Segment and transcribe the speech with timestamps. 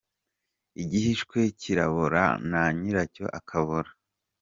[0.83, 3.89] Igihiswe kirabora na nyiracyo akabora.